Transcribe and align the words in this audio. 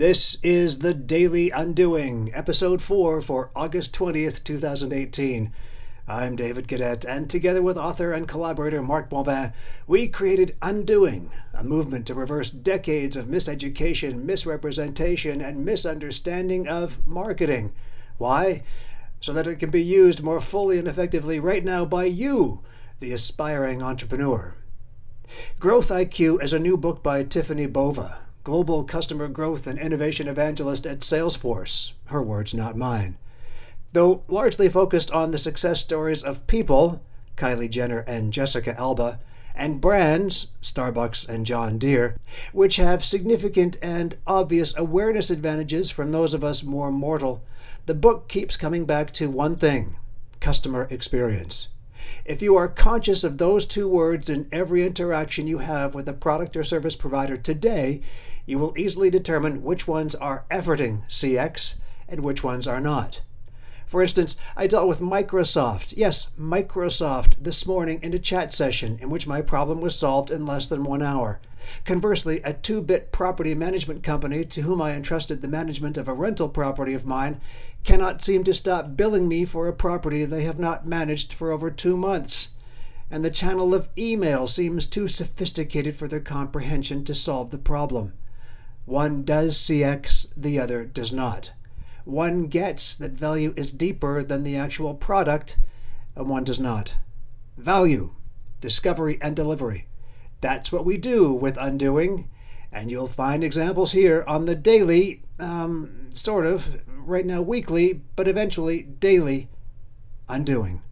This 0.00 0.38
is 0.42 0.78
the 0.78 0.94
Daily 0.94 1.50
Undoing, 1.50 2.30
episode 2.32 2.80
4 2.80 3.20
for 3.20 3.50
August 3.54 3.94
20th, 3.94 4.42
2018. 4.42 5.52
I'm 6.08 6.36
David 6.36 6.68
Cadet, 6.68 7.04
and 7.04 7.28
together 7.28 7.60
with 7.60 7.76
author 7.76 8.10
and 8.14 8.26
collaborator 8.26 8.80
Mark 8.80 9.10
Bonvin, 9.10 9.52
we 9.86 10.08
created 10.08 10.56
Undoing, 10.62 11.32
a 11.52 11.62
movement 11.62 12.06
to 12.06 12.14
reverse 12.14 12.48
decades 12.48 13.14
of 13.14 13.26
miseducation, 13.26 14.22
misrepresentation, 14.24 15.42
and 15.42 15.66
misunderstanding 15.66 16.66
of 16.66 17.06
marketing. 17.06 17.74
Why? 18.16 18.62
So 19.20 19.34
that 19.34 19.46
it 19.46 19.56
can 19.56 19.68
be 19.68 19.84
used 19.84 20.22
more 20.22 20.40
fully 20.40 20.78
and 20.78 20.88
effectively 20.88 21.38
right 21.38 21.62
now 21.62 21.84
by 21.84 22.04
you, 22.04 22.62
the 23.00 23.12
aspiring 23.12 23.82
entrepreneur. 23.82 24.56
Growth 25.58 25.90
IQ 25.90 26.42
is 26.42 26.54
a 26.54 26.58
new 26.58 26.78
book 26.78 27.02
by 27.02 27.22
Tiffany 27.22 27.66
Bova, 27.66 28.22
global 28.44 28.84
customer 28.84 29.28
growth 29.28 29.66
and 29.66 29.78
innovation 29.78 30.28
evangelist 30.28 30.86
at 30.86 31.00
Salesforce. 31.00 31.92
Her 32.06 32.22
words, 32.22 32.54
not 32.54 32.76
mine. 32.76 33.16
Though 33.92 34.22
largely 34.28 34.68
focused 34.68 35.10
on 35.10 35.30
the 35.30 35.38
success 35.38 35.80
stories 35.80 36.22
of 36.22 36.46
people, 36.46 37.02
Kylie 37.36 37.70
Jenner 37.70 38.00
and 38.06 38.32
Jessica 38.32 38.78
Alba, 38.78 39.18
and 39.54 39.80
brands, 39.80 40.48
Starbucks 40.62 41.28
and 41.28 41.44
John 41.44 41.78
Deere, 41.78 42.16
which 42.52 42.76
have 42.76 43.04
significant 43.04 43.76
and 43.82 44.16
obvious 44.26 44.76
awareness 44.76 45.30
advantages 45.30 45.90
from 45.90 46.12
those 46.12 46.34
of 46.34 46.44
us 46.44 46.62
more 46.62 46.90
mortal, 46.92 47.42
the 47.86 47.94
book 47.94 48.28
keeps 48.28 48.56
coming 48.56 48.84
back 48.84 49.12
to 49.14 49.28
one 49.28 49.56
thing 49.56 49.96
customer 50.38 50.86
experience. 50.90 51.68
If 52.24 52.42
you 52.42 52.56
are 52.56 52.68
conscious 52.68 53.24
of 53.24 53.38
those 53.38 53.66
two 53.66 53.88
words 53.88 54.28
in 54.28 54.48
every 54.52 54.86
interaction 54.86 55.46
you 55.46 55.58
have 55.58 55.94
with 55.94 56.08
a 56.08 56.12
product 56.12 56.56
or 56.56 56.64
service 56.64 56.96
provider 56.96 57.36
today, 57.36 58.00
you 58.46 58.58
will 58.58 58.78
easily 58.78 59.10
determine 59.10 59.62
which 59.62 59.88
ones 59.88 60.14
are 60.14 60.44
efforting 60.50 61.08
CX 61.08 61.76
and 62.08 62.20
which 62.20 62.42
ones 62.42 62.66
are 62.66 62.80
not. 62.80 63.20
For 63.86 64.02
instance, 64.02 64.36
I 64.56 64.68
dealt 64.68 64.86
with 64.86 65.00
Microsoft, 65.00 65.94
yes, 65.96 66.30
Microsoft, 66.38 67.34
this 67.40 67.66
morning 67.66 67.98
in 68.02 68.14
a 68.14 68.20
chat 68.20 68.52
session 68.52 68.98
in 69.00 69.10
which 69.10 69.26
my 69.26 69.42
problem 69.42 69.80
was 69.80 69.96
solved 69.96 70.30
in 70.30 70.46
less 70.46 70.68
than 70.68 70.84
one 70.84 71.02
hour. 71.02 71.40
Conversely, 71.84 72.40
a 72.42 72.52
two 72.52 72.82
bit 72.82 73.12
property 73.12 73.54
management 73.54 74.02
company 74.02 74.44
to 74.44 74.62
whom 74.62 74.80
I 74.80 74.92
entrusted 74.92 75.42
the 75.42 75.48
management 75.48 75.96
of 75.96 76.08
a 76.08 76.14
rental 76.14 76.48
property 76.48 76.94
of 76.94 77.06
mine 77.06 77.40
cannot 77.84 78.22
seem 78.22 78.44
to 78.44 78.54
stop 78.54 78.96
billing 78.96 79.28
me 79.28 79.44
for 79.44 79.68
a 79.68 79.72
property 79.72 80.24
they 80.24 80.42
have 80.44 80.58
not 80.58 80.86
managed 80.86 81.32
for 81.32 81.50
over 81.50 81.70
two 81.70 81.96
months. 81.96 82.50
And 83.10 83.24
the 83.24 83.30
channel 83.30 83.74
of 83.74 83.88
email 83.98 84.46
seems 84.46 84.86
too 84.86 85.08
sophisticated 85.08 85.96
for 85.96 86.06
their 86.06 86.20
comprehension 86.20 87.04
to 87.04 87.14
solve 87.14 87.50
the 87.50 87.58
problem. 87.58 88.12
One 88.84 89.24
does 89.24 89.56
CX, 89.56 90.28
the 90.36 90.58
other 90.58 90.84
does 90.84 91.12
not. 91.12 91.52
One 92.04 92.46
gets 92.46 92.94
that 92.94 93.12
value 93.12 93.52
is 93.56 93.72
deeper 93.72 94.22
than 94.22 94.42
the 94.42 94.56
actual 94.56 94.94
product, 94.94 95.58
and 96.16 96.28
one 96.28 96.44
does 96.44 96.60
not. 96.60 96.96
Value, 97.56 98.14
discovery, 98.60 99.18
and 99.20 99.36
delivery. 99.36 99.86
That's 100.40 100.72
what 100.72 100.84
we 100.84 100.96
do 100.96 101.32
with 101.32 101.56
Undoing, 101.58 102.28
and 102.72 102.90
you'll 102.90 103.08
find 103.08 103.44
examples 103.44 103.92
here 103.92 104.24
on 104.26 104.46
the 104.46 104.54
daily, 104.54 105.22
um, 105.38 106.08
sort 106.14 106.46
of, 106.46 106.80
right 106.88 107.26
now 107.26 107.42
weekly, 107.42 108.00
but 108.16 108.28
eventually 108.28 108.82
daily 108.82 109.48
Undoing. 110.28 110.82